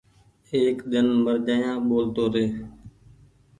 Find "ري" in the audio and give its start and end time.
2.33-2.45